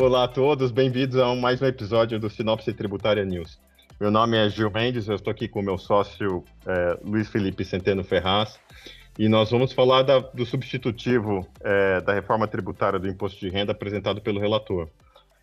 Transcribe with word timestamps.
Olá 0.00 0.24
a 0.24 0.28
todos, 0.28 0.70
bem-vindos 0.70 1.16
a 1.16 1.34
mais 1.34 1.60
um 1.60 1.66
episódio 1.66 2.20
do 2.20 2.30
Sinopse 2.30 2.72
Tributária 2.72 3.24
News. 3.24 3.58
Meu 4.00 4.12
nome 4.12 4.36
é 4.36 4.48
Gil 4.48 4.70
Mendes, 4.70 5.08
eu 5.08 5.16
estou 5.16 5.32
aqui 5.32 5.48
com 5.48 5.58
o 5.58 5.62
meu 5.62 5.76
sócio 5.76 6.44
é, 6.64 6.96
Luiz 7.02 7.28
Felipe 7.28 7.64
Centeno 7.64 8.04
Ferraz 8.04 8.60
e 9.18 9.28
nós 9.28 9.50
vamos 9.50 9.72
falar 9.72 10.02
da, 10.02 10.20
do 10.20 10.46
substitutivo 10.46 11.44
é, 11.60 12.00
da 12.00 12.14
reforma 12.14 12.46
tributária 12.46 12.96
do 12.96 13.08
imposto 13.08 13.40
de 13.40 13.48
renda 13.48 13.72
apresentado 13.72 14.20
pelo 14.20 14.38
relator. 14.38 14.88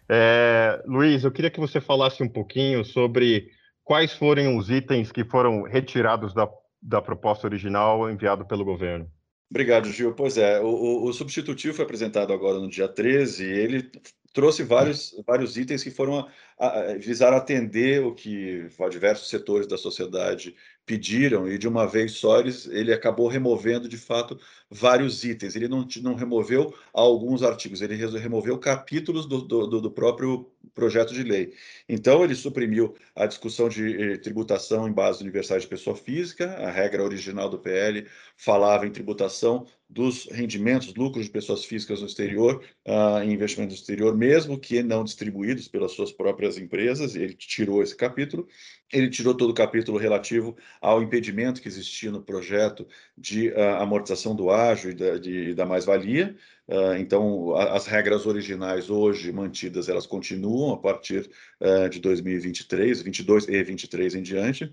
É, 0.08 0.82
Luiz, 0.88 1.26
eu 1.26 1.34
queria 1.34 1.52
que 1.52 1.60
você 1.60 1.82
falasse 1.82 2.24
um 2.24 2.30
pouquinho 2.30 2.86
sobre 2.86 3.50
quais 3.84 4.14
foram 4.14 4.56
os 4.56 4.70
itens 4.70 5.12
que 5.12 5.26
foram 5.26 5.64
retirados 5.64 6.34
da, 6.34 6.48
da 6.82 7.02
proposta 7.02 7.46
original 7.46 8.10
enviado 8.10 8.46
pelo 8.46 8.64
governo. 8.64 9.06
Obrigado, 9.52 9.92
Gil. 9.92 10.14
Pois 10.14 10.38
é, 10.38 10.62
o, 10.62 11.04
o, 11.04 11.14
substitutivo 11.14 11.74
foi 11.74 11.84
apresentado 11.84 12.32
agora 12.32 12.58
no 12.58 12.70
dia 12.70 12.88
13, 12.88 13.44
ele 13.44 13.92
trouxe 14.36 14.64
vários, 14.64 15.16
vários 15.26 15.58
itens 15.58 15.82
que 15.82 15.90
foram 15.90 16.30
a, 16.60 16.68
a, 16.68 16.98
visaram 16.98 17.38
atender 17.38 18.04
o 18.04 18.14
que 18.14 18.68
diversos 18.90 19.30
setores 19.30 19.66
da 19.66 19.78
sociedade 19.78 20.54
pediram 20.86 21.50
e 21.50 21.58
de 21.58 21.68
uma 21.68 21.88
vez 21.88 22.14
só 22.14 22.40
eles, 22.40 22.68
ele 22.68 22.94
acabou 22.94 23.28
removendo 23.28 23.90
de 23.90 23.98
fato 23.98 24.40
vários 24.70 25.24
itens. 25.24 25.56
Ele 25.56 25.68
não, 25.68 25.88
não 26.02 26.14
removeu 26.14 26.74
alguns 26.94 27.42
artigos, 27.42 27.82
ele 27.82 27.96
removeu 27.96 28.58
capítulos 28.60 29.26
do, 29.26 29.42
do, 29.42 29.82
do 29.82 29.92
próprio 29.92 30.50
projeto 30.74 31.14
de 31.14 31.24
lei. 31.24 31.54
Então 31.88 32.24
ele 32.24 32.36
suprimiu 32.36 32.96
a 33.16 33.26
discussão 33.26 33.70
de 33.70 34.14
eh, 34.14 34.18
tributação 34.18 34.88
em 34.88 34.92
base 34.92 35.22
universais 35.22 35.64
de 35.64 35.70
pessoa 35.70 35.96
física, 35.96 36.52
a 36.58 36.70
regra 36.70 37.04
original 37.04 37.50
do 37.50 37.58
PL 37.58 38.08
falava 38.36 38.86
em 38.86 38.92
tributação 38.92 39.66
dos 39.90 40.26
rendimentos, 40.32 40.94
lucros 40.96 41.26
de 41.26 41.32
pessoas 41.32 41.64
físicas 41.64 42.02
no 42.02 42.08
exterior, 42.08 42.64
uh, 42.88 43.22
em 43.24 43.34
investimentos 43.34 43.76
no 43.76 43.82
exterior, 43.82 44.18
mesmo 44.18 44.60
que 44.60 44.82
não 44.82 45.04
distribuídos 45.04 45.68
pelas 45.68 45.92
suas 45.92 46.12
próprias 46.12 46.58
empresas, 46.58 47.16
ele 47.16 47.34
tirou 47.34 47.84
esse 47.84 47.96
capítulo. 47.96 48.48
Ele 48.94 49.10
tirou 49.10 49.34
todo 49.34 49.50
o 49.50 49.54
capítulo 49.54 49.98
relativo 49.98 50.56
ao 50.80 51.02
impedimento 51.02 51.62
que 51.62 51.68
existia 51.68 52.12
no 52.12 52.22
projeto 52.22 52.88
de 53.18 53.50
uh, 53.50 53.82
amortização 53.82 54.36
do 54.36 54.52
ágio 54.52 54.92
e 54.92 54.94
da, 54.94 55.18
de, 55.18 55.54
da 55.54 55.66
mais-valia. 55.66 56.36
Uh, 56.68 56.96
então, 56.98 57.56
a, 57.56 57.74
as 57.74 57.88
regras 57.88 58.26
originais 58.26 58.90
hoje 58.90 59.32
mantidas, 59.32 59.90
elas 59.90 60.06
continuam 60.06 60.74
a 60.74 60.78
partir 60.78 61.30
uh, 61.60 61.90
de 61.90 62.00
2023, 62.00 63.02
22 63.02 63.48
e 63.50 63.64
23 63.64 64.16
em 64.16 64.22
diante. 64.22 64.72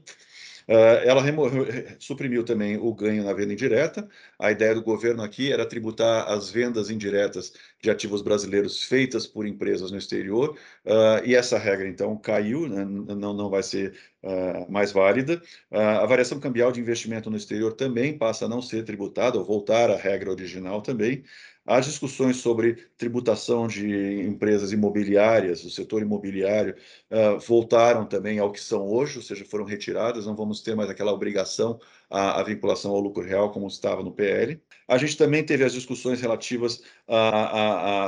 Uh, 0.68 1.02
ela 1.04 1.22
suprimiu 1.98 2.44
também 2.44 2.76
o 2.76 2.94
ganho 2.94 3.24
na 3.24 3.32
venda 3.32 3.52
indireta. 3.52 4.08
A 4.38 4.50
ideia 4.50 4.74
do 4.74 4.82
governo 4.82 5.22
aqui 5.22 5.52
era 5.52 5.66
tributar 5.66 6.28
as 6.28 6.50
vendas 6.50 6.90
indiretas 6.90 7.52
de 7.82 7.90
ativos 7.90 8.22
brasileiros 8.22 8.84
feitas 8.84 9.26
por 9.26 9.44
empresas 9.44 9.90
no 9.90 9.98
exterior, 9.98 10.56
uh, 10.86 11.26
e 11.26 11.34
essa 11.34 11.58
regra, 11.58 11.88
então, 11.88 12.16
caiu, 12.16 12.68
né? 12.68 12.84
não, 12.84 13.34
não 13.34 13.50
vai 13.50 13.62
ser 13.62 13.94
uh, 14.22 14.70
mais 14.70 14.92
válida. 14.92 15.42
a 15.70 16.06
variação 16.06 16.38
cambial 16.38 16.70
de 16.70 16.80
investimento 16.80 17.28
no 17.28 17.36
exterior 17.36 17.72
também 17.72 18.16
passa 18.16 18.44
a 18.44 18.48
não 18.48 18.62
ser 18.62 18.84
tributada, 18.84 19.36
ou 19.36 19.44
voltar 19.44 19.90
à 19.90 19.96
regra 19.96 20.30
original 20.30 20.80
também. 20.80 21.24
As 21.64 21.86
discussões 21.86 22.38
sobre 22.38 22.74
tributação 22.96 23.68
de 23.68 24.20
empresas 24.22 24.72
imobiliárias, 24.72 25.62
o 25.64 25.70
setor 25.70 26.02
imobiliário, 26.02 26.74
uh, 27.08 27.38
voltaram 27.38 28.04
também 28.04 28.40
ao 28.40 28.50
que 28.50 28.60
são 28.60 28.88
hoje, 28.88 29.18
ou 29.18 29.22
seja, 29.22 29.44
foram 29.44 29.64
retiradas, 29.64 30.26
não 30.26 30.34
vamos 30.34 30.60
ter 30.60 30.74
mais 30.74 30.90
aquela 30.90 31.12
obrigação 31.12 31.78
à, 32.10 32.40
à 32.40 32.42
vinculação 32.42 32.90
ao 32.90 33.00
lucro 33.00 33.24
real 33.24 33.52
como 33.52 33.68
estava 33.68 34.02
no 34.02 34.12
PL. 34.12 34.60
A 34.88 34.98
gente 34.98 35.16
também 35.16 35.44
teve 35.44 35.62
as 35.62 35.72
discussões 35.72 36.20
relativas 36.20 36.82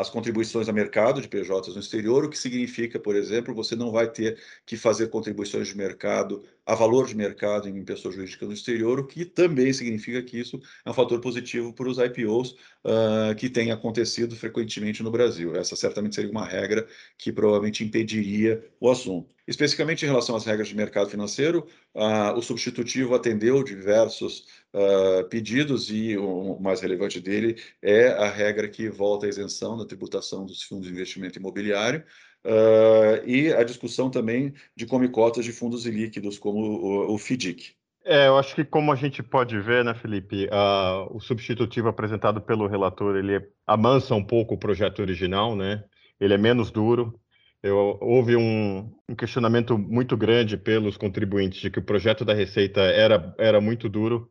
às 0.00 0.10
contribuições 0.10 0.68
a 0.68 0.72
mercado 0.72 1.20
de 1.20 1.28
PJs 1.28 1.74
no 1.74 1.80
exterior, 1.80 2.24
o 2.24 2.30
que 2.30 2.38
significa, 2.38 2.98
por 2.98 3.16
exemplo, 3.16 3.54
você 3.54 3.74
não 3.76 3.90
vai 3.90 4.10
ter 4.10 4.38
que 4.66 4.76
fazer 4.76 5.08
contribuições 5.08 5.68
de 5.68 5.76
mercado 5.76 6.44
a 6.66 6.74
valor 6.74 7.06
de 7.06 7.14
mercado 7.14 7.68
em 7.68 7.84
pessoa 7.84 8.12
jurídica 8.12 8.46
no 8.46 8.52
exterior, 8.52 8.98
o 8.98 9.06
que 9.06 9.24
também 9.24 9.72
significa 9.72 10.22
que 10.22 10.38
isso 10.38 10.60
é 10.84 10.90
um 10.90 10.94
fator 10.94 11.20
positivo 11.20 11.72
para 11.72 11.88
os 11.88 11.98
IPOs 11.98 12.52
uh, 12.84 13.34
que 13.36 13.50
têm 13.50 13.70
acontecido 13.70 14.34
frequentemente 14.34 15.02
no 15.02 15.10
Brasil. 15.10 15.54
Essa 15.54 15.76
certamente 15.76 16.14
seria 16.14 16.30
uma 16.30 16.46
regra 16.46 16.86
que 17.18 17.32
provavelmente 17.32 17.84
impediria 17.84 18.64
o 18.80 18.90
assunto. 18.90 19.34
Especificamente 19.46 20.04
em 20.04 20.08
relação 20.08 20.34
às 20.34 20.46
regras 20.46 20.68
de 20.68 20.74
mercado 20.74 21.10
financeiro, 21.10 21.66
uh, 21.94 22.32
o 22.36 22.40
substitutivo 22.40 23.14
atendeu 23.14 23.62
diversos 23.62 24.46
uh, 24.72 25.28
pedidos 25.28 25.90
e 25.90 26.16
o 26.16 26.58
mais 26.58 26.80
relevante 26.80 27.20
dele 27.20 27.56
é 27.82 28.08
a 28.08 28.30
regra 28.30 28.68
que 28.68 28.88
volta 28.88 29.26
à 29.26 29.28
isenção 29.28 29.76
da 29.76 29.84
tributação 29.84 30.46
dos 30.46 30.62
fundos 30.62 30.86
de 30.86 30.94
investimento 30.94 31.38
imobiliário, 31.38 32.02
Uh, 32.44 33.26
e 33.26 33.52
a 33.54 33.64
discussão 33.64 34.10
também 34.10 34.52
de 34.76 34.84
comicotas 34.84 35.44
de 35.44 35.52
fundos 35.52 35.86
ilíquidos, 35.86 36.38
como 36.38 36.58
o, 36.60 37.14
o 37.14 37.18
FDIC. 37.18 37.74
É, 38.04 38.26
eu 38.28 38.36
acho 38.36 38.54
que 38.54 38.62
como 38.62 38.92
a 38.92 38.96
gente 38.96 39.22
pode 39.22 39.58
ver, 39.58 39.82
né, 39.82 39.94
Felipe, 39.94 40.46
uh, 40.46 41.16
o 41.16 41.20
substitutivo 41.20 41.88
apresentado 41.88 42.38
pelo 42.38 42.66
relator, 42.66 43.16
ele 43.16 43.40
amansa 43.66 44.14
um 44.14 44.22
pouco 44.22 44.54
o 44.54 44.58
projeto 44.58 45.00
original, 45.00 45.56
né? 45.56 45.82
Ele 46.20 46.34
é 46.34 46.38
menos 46.38 46.70
duro. 46.70 47.18
Eu, 47.62 47.96
houve 48.02 48.36
um, 48.36 48.94
um, 49.08 49.14
questionamento 49.14 49.78
muito 49.78 50.18
grande 50.18 50.58
pelos 50.58 50.98
contribuintes 50.98 51.62
de 51.62 51.70
que 51.70 51.78
o 51.78 51.84
projeto 51.84 52.26
da 52.26 52.34
Receita 52.34 52.82
era, 52.82 53.34
era 53.38 53.58
muito 53.58 53.88
duro. 53.88 54.30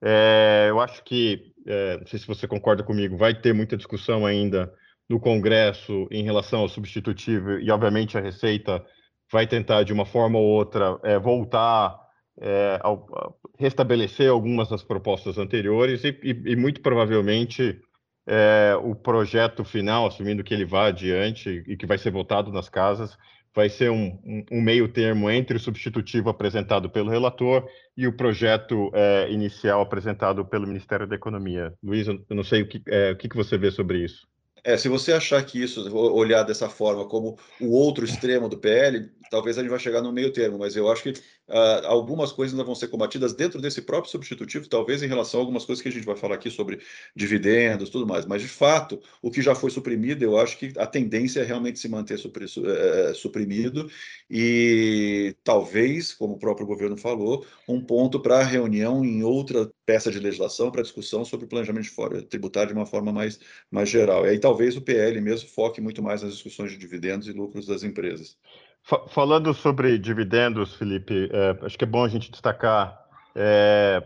É, 0.00 0.68
eu 0.70 0.80
acho 0.80 1.04
que, 1.04 1.52
é, 1.66 1.98
não 1.98 2.06
sei 2.06 2.18
se 2.18 2.26
você 2.26 2.48
concorda 2.48 2.82
comigo, 2.82 3.18
vai 3.18 3.34
ter 3.34 3.52
muita 3.52 3.76
discussão 3.76 4.24
ainda 4.24 4.72
no 5.08 5.20
Congresso 5.20 6.06
em 6.10 6.22
relação 6.22 6.60
ao 6.60 6.68
substitutivo 6.68 7.58
e, 7.58 7.70
obviamente, 7.70 8.16
a 8.16 8.20
Receita 8.20 8.84
vai 9.30 9.46
tentar, 9.46 9.82
de 9.82 9.92
uma 9.92 10.04
forma 10.04 10.38
ou 10.38 10.44
outra, 10.44 10.98
é, 11.02 11.18
voltar 11.18 11.98
é, 12.40 12.78
ao, 12.82 13.38
restabelecer 13.58 14.30
algumas 14.30 14.68
das 14.68 14.82
propostas 14.82 15.38
anteriores 15.38 16.04
e, 16.04 16.08
e, 16.22 16.52
e 16.52 16.56
muito 16.56 16.80
provavelmente 16.80 17.80
é, 18.26 18.74
o 18.82 18.94
projeto 18.94 19.64
final, 19.64 20.06
assumindo 20.06 20.44
que 20.44 20.54
ele 20.54 20.64
vá 20.64 20.86
adiante 20.86 21.64
e 21.66 21.76
que 21.76 21.86
vai 21.86 21.98
ser 21.98 22.10
votado 22.10 22.52
nas 22.52 22.68
casas, 22.68 23.16
vai 23.54 23.68
ser 23.68 23.90
um, 23.90 24.18
um, 24.24 24.44
um 24.52 24.62
meio 24.62 24.88
termo 24.88 25.30
entre 25.30 25.56
o 25.56 25.60
substitutivo 25.60 26.30
apresentado 26.30 26.88
pelo 26.88 27.10
relator 27.10 27.66
e 27.96 28.06
o 28.06 28.16
projeto 28.16 28.90
é, 28.94 29.30
inicial 29.30 29.82
apresentado 29.82 30.44
pelo 30.44 30.66
Ministério 30.66 31.06
da 31.06 31.16
Economia. 31.16 31.74
Luiz, 31.82 32.06
eu 32.06 32.24
não 32.30 32.44
sei 32.44 32.62
o 32.62 32.68
que, 32.68 32.82
o 33.12 33.16
que 33.16 33.36
você 33.36 33.58
vê 33.58 33.70
sobre 33.70 34.04
isso. 34.04 34.26
É, 34.64 34.76
se 34.76 34.88
você 34.88 35.12
achar 35.12 35.44
que 35.44 35.60
isso, 35.60 35.92
olhar 35.94 36.44
dessa 36.44 36.68
forma 36.68 37.08
como 37.08 37.36
o 37.60 37.70
outro 37.72 38.04
extremo 38.04 38.48
do 38.48 38.58
PL, 38.58 39.10
talvez 39.32 39.56
a 39.56 39.62
gente 39.62 39.70
vai 39.70 39.78
chegar 39.78 40.02
no 40.02 40.12
meio 40.12 40.30
termo, 40.30 40.58
mas 40.58 40.76
eu 40.76 40.92
acho 40.92 41.02
que 41.04 41.08
uh, 41.08 41.86
algumas 41.86 42.30
coisas 42.30 42.52
ainda 42.52 42.66
vão 42.66 42.74
ser 42.74 42.88
combatidas 42.88 43.32
dentro 43.32 43.62
desse 43.62 43.80
próprio 43.80 44.10
substitutivo, 44.10 44.68
talvez 44.68 45.02
em 45.02 45.06
relação 45.06 45.40
a 45.40 45.42
algumas 45.42 45.64
coisas 45.64 45.80
que 45.80 45.88
a 45.88 45.92
gente 45.92 46.04
vai 46.04 46.16
falar 46.16 46.34
aqui 46.34 46.50
sobre 46.50 46.80
dividendos 47.16 47.88
tudo 47.88 48.06
mais, 48.06 48.26
mas 48.26 48.42
de 48.42 48.48
fato, 48.48 49.00
o 49.22 49.30
que 49.30 49.40
já 49.40 49.54
foi 49.54 49.70
suprimido, 49.70 50.22
eu 50.22 50.36
acho 50.36 50.58
que 50.58 50.74
a 50.76 50.86
tendência 50.86 51.40
é 51.40 51.44
realmente 51.44 51.78
se 51.78 51.88
manter 51.88 52.18
supri, 52.18 52.44
é, 52.44 53.14
suprimido 53.14 53.90
e 54.30 55.34
talvez, 55.42 56.12
como 56.12 56.34
o 56.34 56.38
próprio 56.38 56.66
governo 56.66 56.98
falou, 56.98 57.46
um 57.66 57.80
ponto 57.80 58.20
para 58.20 58.42
reunião 58.42 59.02
em 59.02 59.22
outra 59.22 59.72
peça 59.86 60.10
de 60.10 60.18
legislação 60.18 60.70
para 60.70 60.82
discussão 60.82 61.24
sobre 61.24 61.46
o 61.46 61.48
planejamento 61.48 61.84
de 61.86 62.22
tributário 62.26 62.74
de 62.74 62.78
uma 62.78 62.86
forma 62.86 63.10
mais, 63.12 63.40
mais 63.70 63.88
geral. 63.88 64.26
E 64.26 64.30
aí 64.30 64.38
talvez 64.38 64.76
o 64.76 64.82
PL 64.82 65.18
mesmo 65.22 65.48
foque 65.48 65.80
muito 65.80 66.02
mais 66.02 66.22
nas 66.22 66.32
discussões 66.32 66.70
de 66.70 66.76
dividendos 66.76 67.28
e 67.28 67.32
lucros 67.32 67.66
das 67.66 67.82
empresas. 67.82 68.36
Falando 68.84 69.54
sobre 69.54 69.96
dividendos, 69.96 70.74
Felipe, 70.74 71.30
é, 71.32 71.64
acho 71.64 71.78
que 71.78 71.84
é 71.84 71.86
bom 71.86 72.04
a 72.04 72.08
gente 72.08 72.30
destacar 72.30 73.00
é, 73.34 74.02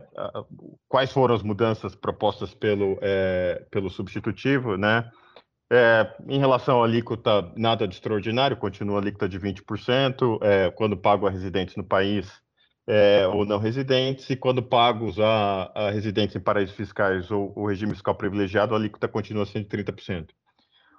quais 0.89 1.11
foram 1.11 1.35
as 1.35 1.43
mudanças 1.43 1.95
propostas 1.95 2.55
pelo, 2.55 2.99
é, 3.01 3.65
pelo 3.71 3.91
substitutivo, 3.91 4.77
né? 4.77 5.11
É, 5.73 6.15
em 6.29 6.39
relação 6.39 6.81
à 6.81 6.87
alíquota, 6.87 7.53
nada 7.57 7.89
de 7.89 7.95
extraordinário, 7.95 8.57
continua 8.57 8.99
a 8.99 9.01
alíquota 9.01 9.29
de 9.29 9.39
20%, 9.39 10.39
é, 10.43 10.71
quando 10.71 10.97
pago 10.97 11.27
a 11.27 11.31
residentes 11.31 11.75
no 11.75 11.83
país 11.83 12.31
é, 12.87 13.27
ou 13.27 13.45
não 13.45 13.59
residentes, 13.59 14.31
e 14.31 14.37
quando 14.37 14.63
pagos 14.63 15.19
a, 15.19 15.73
a 15.75 15.91
residentes 15.91 16.37
em 16.37 16.41
paraísos 16.41 16.77
fiscais 16.77 17.31
ou 17.33 17.53
o 17.57 17.67
regime 17.67 17.93
fiscal 17.93 18.15
privilegiado, 18.15 18.75
a 18.75 18.79
alíquota 18.79 19.09
continua 19.09 19.45
sendo 19.45 19.67
30%. 19.67 20.29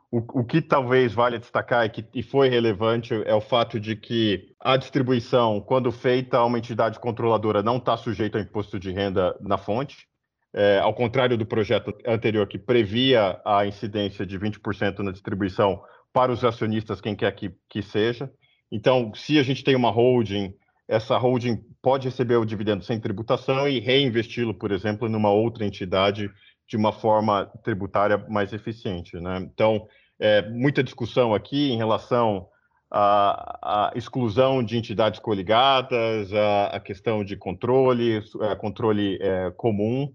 O, 0.09 0.39
o 0.39 0.45
que 0.45 0.61
talvez 0.61 1.13
valha 1.13 1.37
destacar 1.37 1.85
e 1.85 1.89
que 1.89 2.05
e 2.13 2.23
foi 2.23 2.47
relevante 2.47 3.13
é 3.25 3.35
o 3.35 3.41
fato 3.41 3.77
de 3.77 3.95
que 3.95 4.55
a 4.59 4.77
distribuição, 4.77 5.59
quando 5.59 5.91
feita 5.91 6.37
a 6.37 6.45
uma 6.45 6.57
entidade 6.57 6.97
controladora, 6.99 7.61
não 7.61 7.77
está 7.77 7.97
sujeita 7.97 8.37
ao 8.37 8.43
imposto 8.43 8.79
de 8.79 8.91
renda 8.91 9.35
na 9.41 9.57
fonte, 9.57 10.07
é, 10.53 10.79
ao 10.79 10.93
contrário 10.93 11.37
do 11.37 11.45
projeto 11.45 11.93
anterior 12.05 12.47
que 12.47 12.57
previa 12.57 13.41
a 13.45 13.65
incidência 13.65 14.25
de 14.25 14.39
20% 14.39 14.99
na 14.99 15.11
distribuição 15.11 15.81
para 16.13 16.31
os 16.31 16.43
acionistas, 16.43 17.01
quem 17.01 17.15
quer 17.15 17.31
que, 17.33 17.53
que 17.69 17.81
seja. 17.81 18.31
Então, 18.71 19.13
se 19.13 19.37
a 19.37 19.43
gente 19.43 19.63
tem 19.63 19.75
uma 19.75 19.91
holding, 19.91 20.53
essa 20.87 21.17
holding 21.17 21.57
pode 21.81 22.07
receber 22.07 22.37
o 22.37 22.45
dividendo 22.45 22.83
sem 22.83 22.99
tributação 22.99 23.67
e 23.67 23.79
reinvesti-lo, 23.79 24.53
por 24.53 24.71
exemplo, 24.71 25.09
numa 25.09 25.29
outra 25.29 25.65
entidade 25.65 26.31
de 26.67 26.75
uma 26.75 26.91
forma 26.91 27.49
tributária 27.63 28.17
mais 28.29 28.51
eficiente. 28.51 29.17
Né? 29.17 29.37
Então, 29.53 29.87
é, 30.19 30.47
muita 30.49 30.83
discussão 30.83 31.33
aqui 31.33 31.71
em 31.71 31.77
relação 31.77 32.47
à, 32.91 33.89
à 33.89 33.91
exclusão 33.95 34.63
de 34.63 34.77
entidades 34.77 35.19
coligadas, 35.19 36.33
a, 36.33 36.67
a 36.67 36.79
questão 36.79 37.23
de 37.23 37.37
controle, 37.37 38.21
é, 38.41 38.55
controle 38.55 39.17
é, 39.21 39.51
comum, 39.51 40.13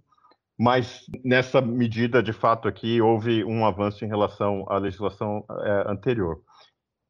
mas 0.58 1.06
nessa 1.24 1.60
medida, 1.60 2.22
de 2.22 2.32
fato, 2.32 2.68
aqui 2.68 3.00
houve 3.00 3.44
um 3.44 3.64
avanço 3.64 4.04
em 4.04 4.08
relação 4.08 4.64
à 4.68 4.76
legislação 4.78 5.44
é, 5.50 5.90
anterior. 5.90 6.40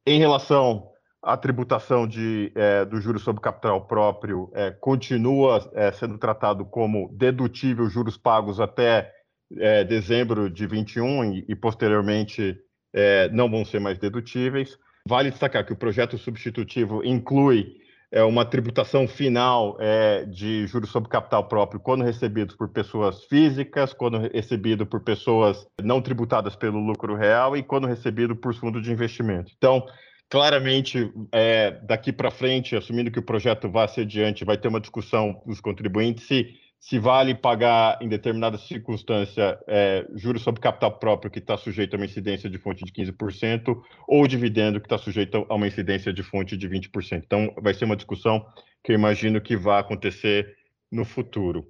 Em 0.06 0.18
relação 0.18 0.88
à 1.22 1.36
tributação 1.36 2.06
de, 2.06 2.52
é, 2.54 2.84
do 2.84 3.00
juros 3.00 3.22
sobre 3.22 3.42
capital 3.42 3.86
próprio, 3.86 4.50
é, 4.54 4.70
continua 4.70 5.60
sendo 5.94 6.18
tratado 6.18 6.64
como 6.64 7.10
dedutível 7.12 7.88
juros 7.88 8.16
pagos 8.16 8.60
até 8.60 9.12
é, 9.58 9.84
dezembro 9.84 10.50
de 10.50 10.66
21 10.66 11.25
e, 11.25 11.44
e 11.49 11.54
posteriormente 11.54 12.58
é, 12.93 13.28
não 13.31 13.50
vão 13.50 13.64
ser 13.64 13.81
mais 13.81 13.99
dedutíveis. 13.99 14.78
Vale 15.08 15.31
destacar 15.31 15.64
que 15.66 15.72
o 15.72 15.76
projeto 15.76 16.16
substitutivo 16.16 17.04
inclui 17.04 17.82
é, 18.12 18.22
uma 18.22 18.44
tributação 18.44 19.08
final 19.08 19.76
é, 19.81 20.25
de 20.26 20.66
juros 20.66 20.90
sobre 20.90 21.08
capital 21.08 21.49
próprio 21.49 21.81
quando 21.81 22.04
recebidos 22.04 22.54
por 22.54 22.69
pessoas 22.69 23.25
físicas, 23.25 23.94
quando 23.94 24.19
recebido 24.19 24.87
por 24.87 25.00
pessoas 25.02 25.66
não 25.82 26.00
tributadas 26.02 26.54
pelo 26.54 26.78
lucro 26.78 27.16
real 27.16 27.56
e 27.56 27.62
quando 27.62 27.87
recebido 27.87 28.37
por 28.37 28.54
fundo 28.54 28.81
de 28.81 28.93
investimento. 28.93 29.50
Então, 29.56 29.84
claramente, 30.28 31.10
é, 31.32 31.72
daqui 31.82 32.12
para 32.12 32.31
frente, 32.31 32.76
assumindo 32.76 33.10
que 33.10 33.19
o 33.19 33.25
projeto 33.25 33.70
vá 33.70 33.88
ser 33.88 34.02
adiante, 34.02 34.44
vai 34.44 34.58
ter 34.58 34.69
uma 34.69 34.81
discussão 34.81 35.43
dos 35.46 35.60
contribuintes 35.60 36.26
se 36.26 36.54
se 36.82 36.99
vale 36.99 37.32
pagar, 37.32 37.96
em 38.02 38.08
determinada 38.08 38.58
circunstância, 38.58 39.56
é, 39.69 40.05
juros 40.17 40.43
sobre 40.43 40.61
capital 40.61 40.99
próprio 40.99 41.31
que 41.31 41.38
está 41.38 41.56
sujeito 41.56 41.94
a 41.94 41.96
uma 41.96 42.05
incidência 42.05 42.50
de 42.50 42.58
fonte 42.58 42.84
de 42.84 42.90
15%, 42.90 43.81
ou 44.08 44.26
dividendo 44.26 44.81
que 44.81 44.87
está 44.87 44.99
sujeito 44.99 45.46
a 45.49 45.55
uma 45.55 45.69
incidência 45.69 46.12
de 46.12 46.25
fonte 46.25 46.56
de 46.56 46.69
20%. 46.69 47.23
Então, 47.25 47.55
vai 47.62 47.73
ser 47.73 47.84
uma 47.84 47.94
discussão 47.94 48.44
que 48.82 48.90
eu 48.90 48.96
imagino 48.96 49.40
que 49.40 49.56
vai 49.56 49.79
acontecer 49.79 50.56
no 50.90 51.05
futuro. 51.05 51.69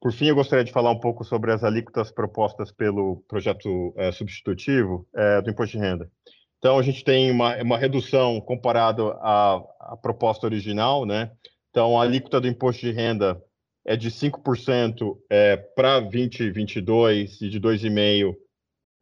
Por 0.00 0.12
fim, 0.12 0.26
eu 0.26 0.36
gostaria 0.36 0.64
de 0.64 0.70
falar 0.70 0.92
um 0.92 1.00
pouco 1.00 1.24
sobre 1.24 1.50
as 1.50 1.64
alíquotas 1.64 2.12
propostas 2.12 2.70
pelo 2.70 3.24
projeto 3.26 3.92
é, 3.96 4.12
substitutivo 4.12 5.08
é, 5.16 5.42
do 5.42 5.50
imposto 5.50 5.76
de 5.76 5.82
renda. 5.82 6.08
Então, 6.58 6.78
a 6.78 6.82
gente 6.82 7.02
tem 7.02 7.32
uma, 7.32 7.60
uma 7.60 7.78
redução 7.78 8.40
comparado 8.40 9.08
à, 9.20 9.60
à 9.80 9.96
proposta 10.00 10.46
original, 10.46 11.04
né? 11.04 11.32
Então, 11.70 12.00
a 12.00 12.04
alíquota 12.04 12.40
do 12.40 12.46
imposto 12.46 12.82
de 12.82 12.92
renda 12.92 13.42
é 13.86 13.96
de 13.96 14.10
5% 14.10 15.16
é, 15.30 15.56
para 15.56 16.00
2022 16.00 17.40
e 17.40 17.48
de 17.48 17.60
2,5% 17.60 18.34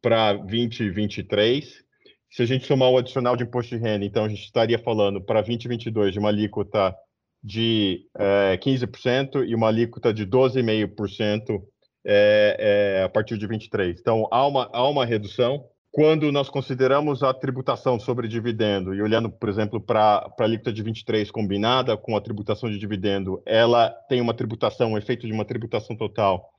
para 0.02 0.34
2023. 0.34 1.82
Se 2.30 2.42
a 2.42 2.46
gente 2.46 2.66
somar 2.66 2.90
o 2.90 2.98
adicional 2.98 3.34
de 3.36 3.44
imposto 3.44 3.74
de 3.74 3.82
renda, 3.82 4.04
então 4.04 4.24
a 4.24 4.28
gente 4.28 4.42
estaria 4.42 4.78
falando 4.78 5.22
para 5.22 5.40
2022 5.40 6.12
de 6.12 6.18
uma 6.18 6.28
alíquota 6.28 6.94
de 7.42 8.06
é, 8.16 8.58
15% 8.58 9.46
e 9.46 9.54
uma 9.54 9.68
alíquota 9.68 10.12
de 10.12 10.26
12,5% 10.26 11.62
é, 12.06 12.98
é, 12.98 13.02
a 13.02 13.08
partir 13.08 13.38
de 13.38 13.46
23. 13.46 13.98
Então, 13.98 14.28
há 14.30 14.46
uma, 14.46 14.68
há 14.72 14.88
uma 14.88 15.06
redução, 15.06 15.64
quando 15.94 16.32
nós 16.32 16.50
consideramos 16.50 17.22
a 17.22 17.32
tributação 17.32 18.00
sobre 18.00 18.26
dividendo, 18.26 18.92
e 18.92 19.00
olhando, 19.00 19.30
por 19.30 19.48
exemplo, 19.48 19.80
para 19.80 20.28
a 20.36 20.42
alíquota 20.42 20.72
de 20.72 20.82
23 20.82 21.30
combinada 21.30 21.96
com 21.96 22.16
a 22.16 22.20
tributação 22.20 22.68
de 22.68 22.80
dividendo, 22.80 23.40
ela 23.46 23.90
tem 24.08 24.20
uma 24.20 24.34
tributação, 24.34 24.90
um 24.90 24.98
efeito 24.98 25.24
de 25.24 25.32
uma 25.32 25.44
tributação 25.44 25.96
total 25.96 26.50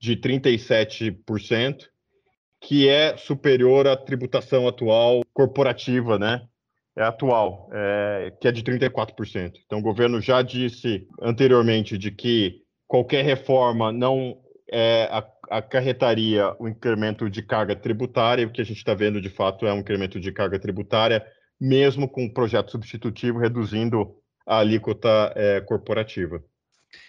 de 0.00 0.16
37%, 0.16 1.84
que 2.62 2.88
é 2.88 3.14
superior 3.18 3.86
à 3.86 3.94
tributação 3.94 4.66
atual 4.66 5.20
corporativa, 5.34 6.18
né? 6.18 6.46
É 6.96 7.02
atual, 7.02 7.68
é, 7.70 8.32
que 8.40 8.48
é 8.48 8.52
de 8.52 8.62
34%. 8.62 9.52
Então, 9.66 9.80
o 9.80 9.82
governo 9.82 10.18
já 10.18 10.40
disse 10.40 11.06
anteriormente 11.20 11.98
de 11.98 12.10
que 12.10 12.62
qualquer 12.86 13.22
reforma 13.22 13.92
não 13.92 14.38
é, 14.72 15.10
acarretaria 15.50 16.54
o 16.58 16.68
incremento 16.68 17.28
de 17.28 17.42
carga 17.42 17.74
tributária, 17.74 18.46
o 18.46 18.52
que 18.52 18.60
a 18.60 18.64
gente 18.64 18.78
está 18.78 18.94
vendo 18.94 19.20
de 19.20 19.30
fato 19.30 19.66
é 19.66 19.72
um 19.72 19.78
incremento 19.78 20.18
de 20.20 20.32
carga 20.32 20.58
tributária, 20.58 21.24
mesmo 21.60 22.08
com 22.08 22.24
o 22.24 22.32
projeto 22.32 22.70
substitutivo 22.70 23.38
reduzindo 23.38 24.16
a 24.46 24.58
alíquota 24.58 25.32
é, 25.36 25.60
corporativa. 25.60 26.42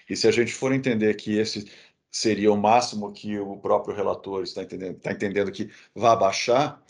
E 0.10 0.16
se 0.16 0.28
a 0.28 0.32
gente 0.32 0.54
for 0.54 0.74
entender 0.74 1.14
que 1.16 1.38
esse 1.38 1.72
seria 2.12 2.52
o 2.52 2.58
máximo 2.58 3.14
que 3.14 3.38
o 3.38 3.58
próprio 3.58 3.96
relator 3.96 4.44
está 4.44 4.64
entendendo, 4.64 4.98
está 4.98 5.12
entendendo 5.12 5.52
que 5.52 5.70
vai 5.96 6.18
baixar, 6.18 6.84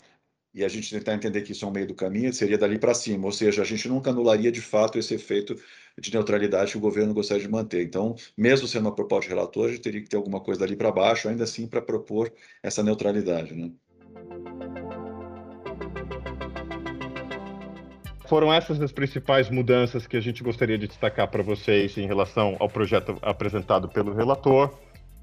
e 0.52 0.64
a 0.64 0.68
gente 0.68 0.90
tentar 0.90 1.14
entender 1.14 1.42
que 1.42 1.52
isso 1.52 1.64
é 1.64 1.68
um 1.68 1.70
meio 1.70 1.86
do 1.86 1.94
caminho, 1.94 2.32
seria 2.32 2.58
dali 2.58 2.78
para 2.78 2.94
cima, 2.94 3.26
ou 3.26 3.32
seja, 3.32 3.62
a 3.62 3.64
gente 3.64 3.88
nunca 3.88 4.10
anularia 4.10 4.50
de 4.50 4.60
fato 4.60 4.98
esse 4.98 5.14
efeito 5.14 5.54
de 6.00 6.12
neutralidade 6.12 6.72
que 6.72 6.78
o 6.78 6.80
governo 6.80 7.12
gostaria 7.12 7.42
de 7.42 7.50
manter. 7.50 7.82
Então, 7.82 8.14
mesmo 8.36 8.66
sendo 8.66 8.86
uma 8.86 8.94
proposta 8.94 9.28
de 9.28 9.34
relator, 9.34 9.66
a 9.66 9.68
gente 9.70 9.82
teria 9.82 10.00
que 10.00 10.08
ter 10.08 10.16
alguma 10.16 10.40
coisa 10.40 10.60
dali 10.60 10.74
para 10.74 10.90
baixo, 10.90 11.28
ainda 11.28 11.44
assim, 11.44 11.66
para 11.66 11.82
propor 11.82 12.32
essa 12.62 12.82
neutralidade. 12.82 13.54
Né? 13.54 13.70
Foram 18.26 18.52
essas 18.52 18.80
as 18.80 18.92
principais 18.92 19.50
mudanças 19.50 20.06
que 20.06 20.16
a 20.16 20.20
gente 20.20 20.42
gostaria 20.42 20.78
de 20.78 20.86
destacar 20.86 21.28
para 21.28 21.42
vocês 21.42 21.98
em 21.98 22.06
relação 22.06 22.56
ao 22.60 22.68
projeto 22.68 23.18
apresentado 23.22 23.88
pelo 23.88 24.14
relator. 24.14 24.72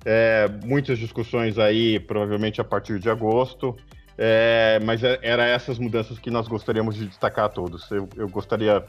É, 0.06 0.48
muitas 0.66 1.00
discussões 1.00 1.58
aí, 1.58 2.00
provavelmente 2.00 2.60
a 2.62 2.64
partir 2.64 3.00
de 3.00 3.10
agosto. 3.10 3.76
É, 4.18 4.80
mas 4.84 5.04
é, 5.04 5.20
era 5.22 5.46
essas 5.46 5.78
mudanças 5.78 6.18
que 6.18 6.32
nós 6.32 6.48
gostaríamos 6.48 6.96
de 6.96 7.06
destacar 7.06 7.46
a 7.46 7.50
todos. 7.50 7.90
Eu, 7.92 8.10
eu 8.18 8.28
gostaria 8.28 8.84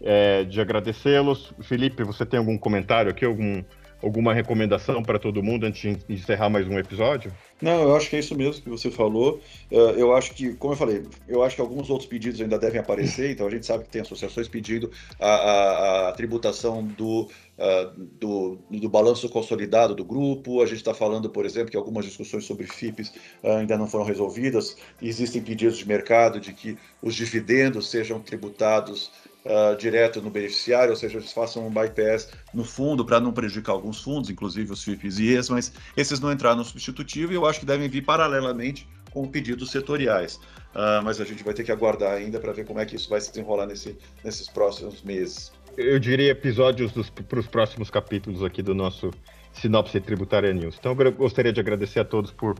é, 0.00 0.44
de 0.44 0.60
agradecê-los. 0.60 1.52
Felipe, 1.60 2.02
você 2.04 2.24
tem 2.24 2.38
algum 2.38 2.56
comentário 2.56 3.10
aqui, 3.10 3.24
algum, 3.24 3.62
alguma 4.02 4.32
recomendação 4.32 5.02
para 5.02 5.18
todo 5.18 5.42
mundo 5.42 5.66
antes 5.66 5.96
de 6.06 6.14
encerrar 6.14 6.48
mais 6.48 6.66
um 6.66 6.78
episódio? 6.78 7.32
Não, 7.60 7.82
eu 7.82 7.94
acho 7.94 8.08
que 8.08 8.16
é 8.16 8.18
isso 8.18 8.34
mesmo 8.34 8.62
que 8.62 8.70
você 8.70 8.90
falou. 8.90 9.40
Uh, 9.70 9.76
eu 9.96 10.14
acho 10.14 10.32
que, 10.32 10.54
como 10.54 10.72
eu 10.72 10.78
falei, 10.78 11.02
eu 11.28 11.42
acho 11.42 11.56
que 11.56 11.60
alguns 11.60 11.90
outros 11.90 12.08
pedidos 12.08 12.40
ainda 12.40 12.58
devem 12.58 12.80
aparecer, 12.80 13.30
então 13.30 13.46
a 13.46 13.50
gente 13.50 13.66
sabe 13.66 13.84
que 13.84 13.90
tem 13.90 14.00
associações 14.00 14.48
pedindo 14.48 14.90
a, 15.18 15.28
a, 15.28 16.08
a 16.08 16.12
tributação 16.12 16.82
do, 16.82 17.28
uh, 17.58 17.90
do, 18.18 18.58
do, 18.70 18.88
balanço 18.88 19.28
consolidado 19.28 19.94
do 19.94 20.04
grupo. 20.04 20.62
A 20.62 20.66
gente 20.66 20.78
está 20.78 20.94
falando, 20.94 21.28
por 21.28 21.44
exemplo, 21.44 21.70
que 21.70 21.76
algumas 21.76 22.06
discussões 22.06 22.46
sobre 22.46 22.66
FIPs 22.66 23.12
ainda 23.44 23.76
não 23.76 23.86
foram 23.86 24.06
resolvidas. 24.06 24.78
Existem 25.02 25.42
pedidos 25.42 25.76
de 25.76 25.86
mercado 25.86 26.40
de 26.40 26.54
que 26.54 26.78
os 27.02 27.14
dividendos 27.14 27.90
sejam 27.90 28.20
tributados 28.20 29.10
uh, 29.44 29.76
direto 29.76 30.20
no 30.20 30.30
beneficiário, 30.30 30.90
ou 30.90 30.96
seja, 30.96 31.18
eles 31.18 31.32
façam 31.32 31.66
um 31.66 31.70
bypass 31.70 32.28
no 32.52 32.64
fundo 32.64 33.04
para 33.04 33.20
não 33.20 33.32
prejudicar 33.32 33.72
alguns 33.72 34.02
fundos, 34.02 34.30
inclusive 34.30 34.72
os 34.72 34.82
FIPs 34.82 35.18
e 35.18 35.34
ES, 35.34 35.48
mas 35.48 35.72
esses 35.96 36.20
não 36.20 36.32
entraram 36.32 36.56
no 36.56 36.64
substitutivo 36.64 37.32
e 37.32 37.34
eu 37.34 37.46
acho 37.46 37.60
que 37.60 37.66
devem 37.66 37.88
vir 37.88 38.02
paralelamente 38.02 38.88
com 39.10 39.26
pedidos 39.26 39.70
setoriais. 39.70 40.36
Uh, 40.74 41.02
mas 41.02 41.20
a 41.20 41.24
gente 41.24 41.42
vai 41.42 41.52
ter 41.52 41.64
que 41.64 41.72
aguardar 41.72 42.14
ainda 42.14 42.38
para 42.38 42.52
ver 42.52 42.64
como 42.64 42.78
é 42.78 42.86
que 42.86 42.94
isso 42.94 43.10
vai 43.10 43.20
se 43.20 43.30
desenrolar 43.30 43.66
nesse, 43.66 43.96
nesses 44.22 44.48
próximos 44.48 45.02
meses. 45.02 45.52
Eu 45.76 45.98
diria 45.98 46.30
episódios 46.30 46.92
para 47.28 47.40
os 47.40 47.46
próximos 47.46 47.90
capítulos 47.90 48.44
aqui 48.44 48.62
do 48.62 48.74
nosso 48.74 49.10
Sinopse 49.52 50.00
Tributária 50.00 50.52
News. 50.52 50.76
Então, 50.78 50.96
eu 50.98 51.12
gostaria 51.12 51.52
de 51.52 51.60
agradecer 51.60 52.00
a 52.00 52.04
todos 52.04 52.30
por, 52.30 52.54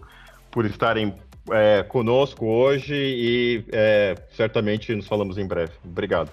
por 0.51 0.65
estarem 0.65 1.15
é, 1.51 1.83
conosco 1.83 2.47
hoje 2.47 2.95
e 2.95 3.65
é, 3.73 4.17
certamente 4.33 4.95
nos 4.95 5.07
falamos 5.07 5.39
em 5.39 5.47
breve. 5.47 5.73
Obrigado. 5.85 6.31